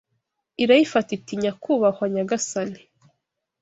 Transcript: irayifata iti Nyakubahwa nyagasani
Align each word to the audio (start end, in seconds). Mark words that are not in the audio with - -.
irayifata 0.63 1.09
iti 1.17 1.33
Nyakubahwa 1.41 2.05
nyagasani 2.13 2.79